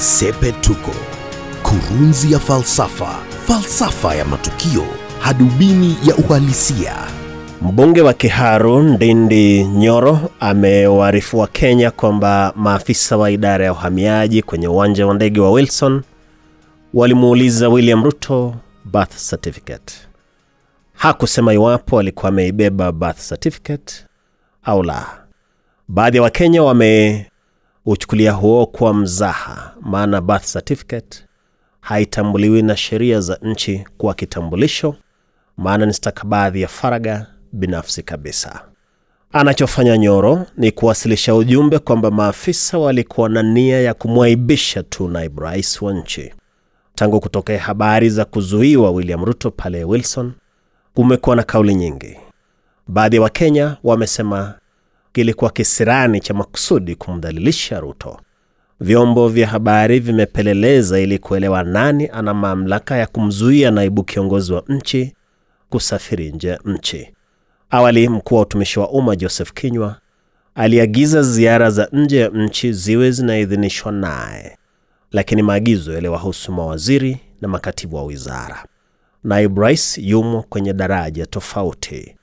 Sepetuko, 0.00 0.90
kurunzi 1.62 2.32
ya 2.32 2.38
falsafa, 2.38 3.18
falsafa 3.46 4.14
ya 4.14 4.24
matukio, 4.24 4.84
hadubini 5.18 5.96
ya 6.04 6.16
uhalisia. 6.16 6.94
Mbunge 7.62 8.02
wa 8.02 8.12
Kiharu 8.14 8.82
Ndindi 8.82 9.64
Nyoro 9.64 10.30
amewaarifu 10.40 11.38
wa 11.38 11.46
Kenya 11.46 11.90
kwamba 11.90 12.52
maafisa 12.56 13.16
wa 13.16 13.30
idara 13.30 13.64
ya 13.64 13.72
uhamiaji 13.72 14.42
kwenye 14.42 14.68
uwanja 14.68 15.06
wa 15.06 15.14
ndege 15.14 15.40
wa 15.40 15.50
Wilson 15.52 16.02
walimuuliza 16.94 17.68
William 17.68 18.04
Ruto 18.04 18.54
birth 18.84 19.28
certificate. 19.30 19.94
Hakusema 20.94 21.54
iwapo 21.54 21.98
alikuwa 21.98 22.28
ameibeba 22.28 22.92
birth 22.92 23.28
certificate 23.28 23.94
au 24.64 24.82
la. 24.82 25.06
Baadhi 25.88 26.16
ya 26.16 26.22
Wakenya 26.22 26.62
wameuchukulia 27.86 28.32
huo 28.32 28.66
kuwa 28.66 28.94
mzaha, 28.94 29.74
maana 29.80 30.20
birth 30.20 30.52
certificate 30.52 31.24
haitambuliwi 31.80 32.62
na 32.62 32.76
sheria 32.76 33.20
za 33.20 33.38
nchi 33.42 33.84
kuwa 33.98 34.14
kitambulisho, 34.14 34.94
maana 35.56 35.86
ni 35.86 35.92
stakabadhi 35.94 36.60
ya 36.62 36.68
faraga 36.68 37.26
binafsi 37.52 38.02
kabisa. 38.02 38.64
Anachofanya 39.32 39.98
Nyoro 39.98 40.46
ni 40.56 40.70
kuwasilisha 40.72 41.34
ujumbe 41.34 41.78
kwamba 41.78 42.10
maafisa 42.10 42.78
walikuwa 42.78 43.28
na 43.28 43.42
nia 43.42 43.80
ya 43.80 43.94
kumwaibisha 43.94 44.82
tu 44.82 45.08
naibu 45.08 45.40
rais 45.40 45.82
wa 45.82 45.92
nchi. 45.92 46.32
Tangu 46.94 47.20
kutokea 47.20 47.58
habari 47.60 48.10
za 48.10 48.24
kuzuiwa 48.24 48.90
William 48.90 49.24
Ruto 49.24 49.50
pale 49.50 49.84
Wilson, 49.84 50.32
kumekuwa 50.94 51.36
na 51.36 51.42
kauli 51.42 51.74
nyingi. 51.74 52.16
Baadhi 52.88 53.16
ya 53.16 53.22
Wakenya 53.22 53.76
wamesema 53.84 54.54
kilikuwa 55.12 55.50
kisirani 55.50 56.20
cha 56.20 56.34
makusudi 56.34 56.94
kumdhalilisha 56.94 57.80
Ruto. 57.80 58.20
Vyombo 58.80 59.28
vya 59.28 59.46
habari 59.48 60.00
vimepeleleza 60.00 61.00
ili 61.00 61.18
kuelewa 61.18 61.62
nani 61.62 62.08
ana 62.12 62.34
mamlaka 62.34 62.96
ya 62.96 63.06
kumzuia 63.06 63.70
naibu 63.70 64.04
kiongozi 64.04 64.52
wa 64.52 64.62
nchi 64.68 65.14
kusafiri 65.70 66.32
nje 66.32 66.48
ya 66.48 66.60
nchi. 66.64 67.10
Awali, 67.70 68.08
mkuu 68.08 68.34
wa 68.34 68.42
utumishi 68.42 68.80
wa 68.80 68.90
umma 68.90 69.16
Joseph 69.16 69.52
Kinyua 69.52 69.96
aliagiza 70.54 71.22
ziara 71.22 71.70
za 71.70 71.88
nje 71.92 72.18
ya 72.20 72.28
nchi 72.28 72.72
ziwe 72.72 73.10
zinaidhinishwa 73.10 73.92
naye, 73.92 74.58
lakini 75.12 75.42
maagizo 75.42 75.92
yaliwahusu 75.92 76.52
mawaziri 76.52 77.16
na 77.40 77.48
makatibu 77.48 77.96
wa 77.96 78.02
wizara. 78.04 78.64
Naibu 79.24 79.60
rais 79.60 79.98
yumo 79.98 80.42
kwenye 80.42 80.72
daraja 80.72 81.26
tofauti, 81.26 82.16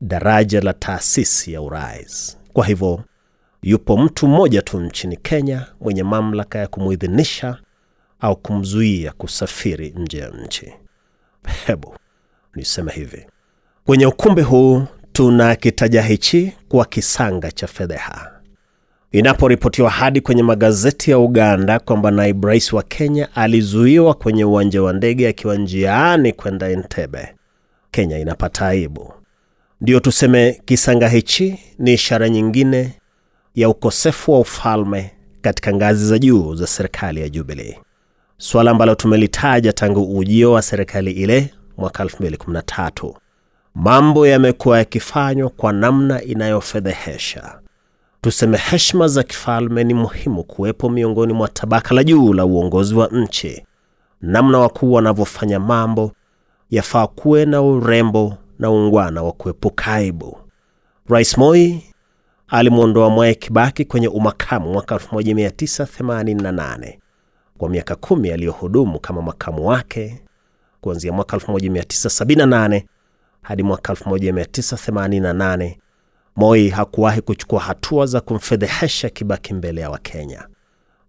daraja 0.00 0.60
la 0.60 0.72
taasisi 0.72 1.52
ya 1.52 1.62
urais. 1.62 2.38
Kwa 2.52 2.66
hivyo 2.66 3.00
yupo 3.62 3.96
mtu 3.96 4.28
mmoja 4.28 4.62
tu 4.62 4.80
nchini 4.80 5.16
Kenya 5.16 5.66
mwenye 5.80 6.02
mamlaka 6.02 6.58
ya 6.58 6.66
kumuidhinisha 6.66 7.58
au 8.20 8.36
kumzuia 8.36 9.12
kusafiri 9.12 9.90
nje 9.96 10.18
ya 10.18 10.28
nchi. 10.28 10.72
Hebu 11.66 11.94
niseme 12.54 12.92
hivi, 12.92 13.26
kwenye 13.86 14.06
ukumbi 14.06 14.42
huu 14.42 14.82
tuna 15.12 15.56
kitaja 15.56 16.02
hichi 16.02 16.52
kuwa 16.68 16.84
kisanga 16.84 17.50
cha 17.52 17.66
fedheha 17.66 18.32
inaporipotiwa 19.12 19.90
hadi 19.90 20.20
kwenye 20.20 20.42
magazeti 20.42 21.10
ya 21.10 21.18
Uganda 21.18 21.78
kwamba 21.78 22.10
naibu 22.10 22.46
rais 22.46 22.72
wa 22.72 22.82
Kenya 22.82 23.28
alizuiwa 23.34 24.14
kwenye 24.14 24.44
uwanja 24.44 24.82
wa 24.82 24.92
ndege 24.92 25.28
akiwa 25.28 25.56
njiani 25.56 26.32
kwenda 26.32 26.68
Entebbe. 26.68 27.34
Kenya 27.90 28.18
inapata 28.18 28.66
aibu. 28.66 29.12
Ndiyo 29.80 30.00
tuseme 30.00 30.60
kisanga 30.64 31.08
hichi 31.08 31.58
ni 31.78 31.92
ishara 31.94 32.28
nyingine 32.28 32.92
ya 33.54 33.68
ukosefu 33.68 34.32
wa 34.32 34.40
ufalme 34.40 35.10
katika 35.40 35.74
ngazi 35.74 36.06
za 36.06 36.18
juu 36.18 36.54
za 36.54 36.66
serikali 36.66 37.20
ya 37.20 37.28
Jubilee, 37.28 37.76
suala 38.38 38.70
ambalo 38.70 38.94
tumelitaja 38.94 39.72
tangu 39.72 40.18
ujio 40.18 40.52
wa 40.52 40.62
serikali 40.62 41.10
ile 41.12 41.54
mwaka 41.76 42.04
2013. 42.04 43.14
Mambo 43.74 44.26
yamekuwa 44.26 44.78
yakifanywa 44.78 45.50
kwa 45.50 45.72
namna 45.72 46.22
inayofedhehesha. 46.22 47.58
Tuseme 48.20 48.58
heshima 48.58 49.08
za 49.08 49.22
kifalme 49.22 49.84
ni 49.84 49.94
muhimu 49.94 50.44
kuwepo 50.44 50.88
miongoni 50.90 51.32
mwa 51.32 51.48
tabaka 51.48 51.94
la 51.94 52.04
juu 52.04 52.32
la 52.32 52.44
uongozi 52.46 52.94
wa 52.94 53.06
nchi. 53.12 53.62
Namna 54.22 54.58
wakuu 54.58 54.92
wanavyofanya 54.92 55.60
mambo 55.60 56.12
yafaa 56.70 57.06
kuwe 57.06 57.44
na 57.44 57.62
urembo 57.62 58.36
na 58.58 58.70
ungwana 58.70 59.22
wa 59.22 59.32
kuepuka 59.32 59.92
aibu. 59.92 60.38
Rais 61.08 61.38
Moi 61.38 61.82
alimwondoa 62.48 63.10
Mwai 63.10 63.34
Kibaki 63.34 63.84
kwenye 63.84 64.08
umakamu 64.08 64.72
mwaka 64.72 64.94
1988 64.94 66.98
kwa 67.58 67.68
miaka 67.68 67.94
kumi 67.96 68.30
aliyohudumu 68.30 69.00
kama 69.00 69.22
makamu 69.22 69.66
wake 69.66 70.22
kuanzia 70.80 71.12
mwaka 71.12 71.36
1978 71.36 72.82
hadi 73.42 73.62
mwaka 73.62 73.92
1988. 73.92 75.76
Moi 76.36 76.68
hakuwahi 76.68 77.20
kuchukua 77.20 77.60
hatua 77.60 78.06
za 78.06 78.20
kumfedhehesha 78.20 79.10
Kibaki 79.10 79.54
mbele 79.54 79.80
ya 79.80 79.90
Wakenya. 79.90 80.48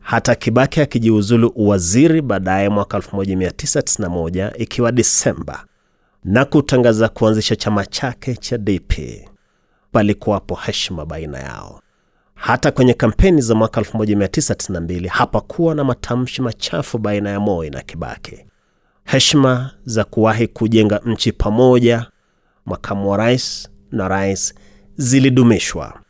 Hata 0.00 0.34
Kibaki 0.34 0.80
akijiuzulu 0.80 1.52
uwaziri 1.56 2.22
baadaye 2.22 2.68
mwaka 2.68 2.98
1991 2.98 4.52
ikiwa 4.58 4.92
Disemba 4.92 5.64
na 6.30 6.44
kutangaza 6.44 7.08
kuanzisha 7.08 7.56
chama 7.56 7.86
chake 7.86 8.34
cha 8.36 8.58
DP, 8.58 8.92
palikuwapo 9.92 10.54
heshima 10.54 11.06
baina 11.06 11.38
yao. 11.38 11.80
Hata 12.34 12.70
kwenye 12.70 12.94
kampeni 12.94 13.40
za 13.42 13.54
mwaka 13.54 13.80
1992 13.80 15.08
hapakuwa 15.08 15.74
na 15.74 15.84
matamshi 15.84 16.42
machafu 16.42 16.98
baina 16.98 17.30
ya 17.30 17.40
Moi 17.40 17.70
na 17.70 17.82
Kibaki. 17.82 18.44
Heshima 19.04 19.70
za 19.84 20.04
kuwahi 20.04 20.46
kujenga 20.48 21.00
nchi 21.04 21.32
pamoja, 21.32 22.06
makamu 22.66 23.10
wa 23.10 23.16
rais 23.16 23.68
na 23.92 24.08
rais 24.08 24.54
zilidumishwa 24.96 26.00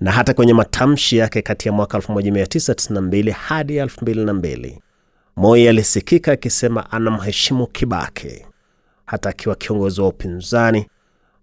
na 0.00 0.12
hata 0.12 0.34
kwenye 0.34 0.54
matamshi 0.54 1.16
yake 1.16 1.42
kati 1.42 1.68
ya 1.68 1.72
mwaka 1.74 1.98
1992 1.98 3.30
hadi 3.30 3.80
2002 3.80 4.78
Moi 5.36 5.68
alisikika 5.68 6.32
akisema 6.32 6.90
anamheshimu 6.92 7.66
Kibaki 7.66 8.44
hata 9.08 9.28
akiwa 9.28 9.54
kiongozi 9.54 10.00
wa 10.00 10.08
upinzani 10.08 10.86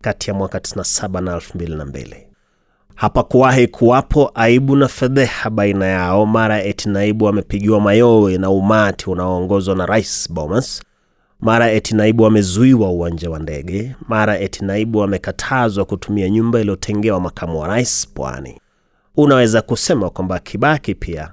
kati 0.02 0.30
ya 0.30 0.34
mwaka 0.34 0.58
97 0.58 1.22
na 1.22 1.36
2002. 1.38 2.16
Hapakuwahi 2.96 3.68
kuwapo 3.68 4.32
aibu 4.36 4.76
na 4.76 4.88
fedheha 4.88 5.50
baina 5.50 5.86
yao 5.86 6.26
mara 6.26 6.64
eti 6.64 6.90
naibu 6.90 7.28
amepigiwa 7.28 7.82
mayowe 7.82 8.38
na 8.38 8.50
umati 8.50 9.10
unaoongozwa 9.10 9.76
na 9.76 9.86
Rais 9.86 10.32
Bomas, 10.32 10.84
mara 11.40 11.72
eti 11.72 11.96
naibu 11.96 12.26
amezuiwa 12.26 12.90
uwanja 12.90 13.30
wa 13.30 13.40
ndege, 13.40 13.96
mara 14.08 14.40
eti 14.40 14.66
naibu 14.66 15.04
amekatazwa 15.04 15.86
kutumia 15.86 16.30
nyumba 16.30 16.60
iliyotengewa 16.60 17.20
makamu 17.20 17.60
wa 17.60 17.68
rais 17.68 18.08
Pwani. 18.14 18.62
Unaweza 19.18 19.62
kusema 19.62 20.10
kwamba 20.10 20.40
Kibaki 20.40 20.96
pia 20.96 21.32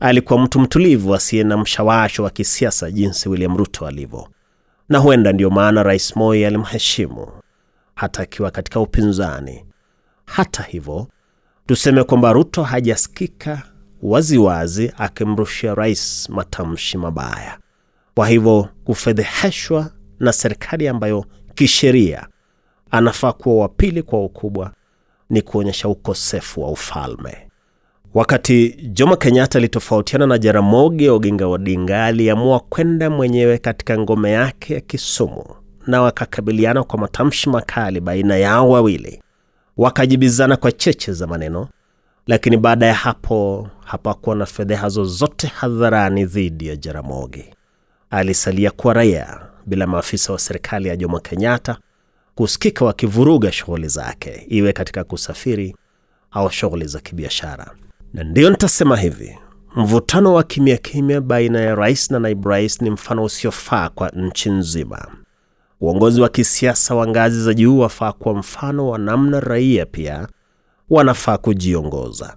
alikuwa 0.00 0.38
mtu 0.40 0.60
mtulivu 0.60 1.14
asiye 1.14 1.44
na 1.44 1.56
mshawasho 1.56 2.22
wa 2.22 2.30
kisiasa 2.30 2.90
jinsi 2.90 3.28
William 3.28 3.56
Ruto 3.56 3.86
alivyo, 3.86 4.28
na 4.88 4.98
huenda 4.98 5.32
ndiyo 5.32 5.50
maana 5.50 5.82
Rais 5.82 6.16
Moi 6.16 6.44
alimheshimu 6.44 7.28
hata 7.94 8.22
akiwa 8.22 8.50
katika 8.50 8.80
upinzani. 8.80 9.64
Hata 10.26 10.62
hivyo, 10.62 11.06
tuseme 11.66 12.04
kwamba 12.04 12.32
Ruto 12.32 12.62
hajasikika 12.62 13.62
waziwazi 14.02 14.92
akimrushia 14.98 15.74
rais 15.74 16.28
matamshi 16.30 16.98
mabaya. 16.98 17.58
Kwa 18.14 18.28
hivyo 18.28 18.68
kufedheheshwa 18.84 19.90
na 20.20 20.32
serikali 20.32 20.88
ambayo 20.88 21.24
kisheria 21.54 22.26
anafaa 22.90 23.32
kuwa 23.32 23.62
wa 23.62 23.68
pili 23.68 24.02
kwa 24.02 24.24
ukubwa 24.24 24.72
ni 25.30 25.42
kuonyesha 25.42 25.88
ukosefu 25.88 26.62
wa 26.62 26.70
ufalme. 26.70 27.48
Wakati 28.14 28.68
Jomo 28.92 29.16
Kenyatta 29.16 29.58
alitofautiana 29.58 30.26
na 30.26 30.38
Jaramogi 30.38 31.08
Oginga 31.08 31.46
Odinga, 31.46 32.04
aliamua 32.04 32.60
kwenda 32.60 33.10
mwenyewe 33.10 33.58
katika 33.58 33.98
ngome 33.98 34.30
yake 34.30 34.74
ya 34.74 34.80
Kisumu 34.80 35.44
na 35.86 36.02
wakakabiliana 36.02 36.82
kwa 36.84 36.98
matamshi 36.98 37.50
makali 37.50 38.00
baina 38.00 38.36
yao 38.36 38.70
wawili, 38.70 39.22
wakajibizana 39.76 40.56
kwa 40.56 40.72
cheche 40.72 41.12
za 41.12 41.26
maneno, 41.26 41.68
lakini 42.26 42.56
baada 42.56 42.86
ya 42.86 42.94
hapo 42.94 43.68
hapakuwa 43.84 44.36
na 44.36 44.46
fedheha 44.46 44.88
zozote 44.88 45.46
hadharani 45.46 46.24
dhidi 46.24 46.66
ya 46.68 46.76
Jaramogi. 46.76 47.44
Alisalia 48.10 48.70
kuwa 48.70 48.94
raia 48.94 49.40
bila 49.66 49.86
maafisa 49.86 50.32
wa 50.32 50.38
serikali 50.38 50.88
ya 50.88 50.96
Jomo 50.96 51.20
Kenyatta 51.20 51.76
kusikika 52.34 52.84
wakivuruga 52.84 53.52
shughuli 53.52 53.88
zake, 53.88 54.46
iwe 54.48 54.72
katika 54.72 55.04
kusafiri 55.04 55.76
au 56.30 56.50
shughuli 56.50 56.86
za 56.86 57.00
kibiashara. 57.00 57.70
Na 58.14 58.24
ndiyo 58.24 58.50
nitasema 58.50 58.96
hivi, 58.96 59.38
mvutano 59.76 60.34
wa 60.34 60.42
kimya 60.42 60.76
kimya 60.76 61.20
baina 61.20 61.60
ya 61.60 61.74
rais 61.74 62.10
na 62.10 62.18
naibu 62.18 62.48
rais 62.48 62.82
ni 62.82 62.90
mfano 62.90 63.24
usiofaa 63.24 63.88
kwa 63.88 64.08
nchi 64.08 64.50
nzima. 64.50 65.08
Uongozi 65.80 66.20
wa 66.20 66.28
kisiasa 66.28 66.94
wa 66.94 67.06
ngazi 67.08 67.42
za 67.42 67.54
juu 67.54 67.78
wafaa 67.78 68.12
kuwa 68.12 68.34
mfano 68.34 68.88
wa 68.88 68.98
namna 68.98 69.40
raia 69.40 69.86
pia 69.86 70.28
wanafaa 70.90 71.38
kujiongoza. 71.38 72.36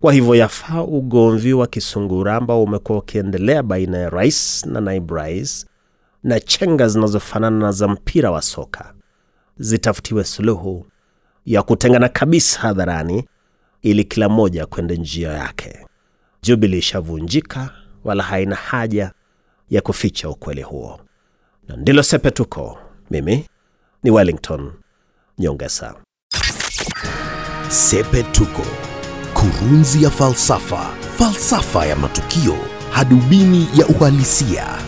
Kwa 0.00 0.12
hivyo 0.12 0.34
yafaa 0.34 0.82
ugomvi 0.82 1.52
wa 1.52 1.66
kisungura 1.66 2.36
ambao 2.36 2.62
umekuwa 2.62 2.98
ukiendelea 2.98 3.62
baina 3.62 3.98
ya 3.98 4.10
rais 4.10 4.66
na 4.66 4.80
naibu 4.80 5.14
rais 5.14 5.66
na 6.22 6.40
chenga 6.40 6.88
zinazofanana 6.88 7.58
na 7.58 7.72
za 7.72 7.88
mpira 7.88 8.30
wa 8.30 8.42
soka 8.42 8.94
zitafutiwe 9.58 10.24
suluhu 10.24 10.86
ya 11.46 11.62
kutengana 11.62 12.08
kabisa 12.08 12.60
hadharani 12.60 13.24
ili 13.82 14.04
kila 14.04 14.28
mmoja 14.28 14.66
kwende 14.66 14.96
njia 14.96 15.30
yake. 15.32 15.86
Jubili 16.42 16.78
ishavunjika, 16.78 17.70
wala 18.04 18.22
haina 18.22 18.56
haja 18.56 19.12
ya 19.70 19.80
kuficha 19.80 20.28
ukweli 20.28 20.62
huo, 20.62 21.00
na 21.68 21.76
ndilo 21.76 22.02
Sepetuko. 22.02 22.78
Mimi 23.10 23.46
ni 24.02 24.10
Wellington 24.10 24.72
Nyongesa. 25.38 25.94
Sepetuko, 27.68 28.62
kurunzi 29.34 30.02
ya 30.02 30.10
falsafa, 30.10 30.94
falsafa 31.18 31.86
ya 31.86 31.96
matukio, 31.96 32.56
hadubini 32.90 33.68
ya 33.76 33.86
uhalisia. 33.86 34.87